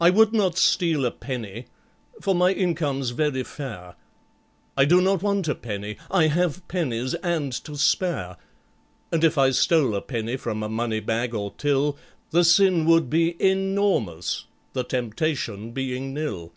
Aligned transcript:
"I 0.00 0.10
would 0.10 0.32
not 0.32 0.56
steal 0.56 1.04
a 1.04 1.10
penny, 1.10 1.66
for 2.20 2.32
my 2.32 2.52
income's 2.52 3.10
very 3.10 3.42
fair— 3.42 3.96
I 4.76 4.84
do 4.84 5.00
not 5.00 5.20
want 5.20 5.48
a 5.48 5.56
penny—I 5.56 6.28
have 6.28 6.68
pennies 6.68 7.14
and 7.14 7.52
to 7.64 7.74
spare— 7.76 8.36
And 9.10 9.24
if 9.24 9.36
I 9.36 9.50
stole 9.50 9.96
a 9.96 10.00
penny 10.00 10.36
from 10.36 10.62
a 10.62 10.68
money 10.68 11.00
bag 11.00 11.34
or 11.34 11.52
till, 11.58 11.98
The 12.30 12.44
sin 12.44 12.86
would 12.86 13.10
be 13.10 13.34
enormous—the 13.42 14.84
temptation 14.84 15.72
being 15.72 16.14
nil. 16.14 16.52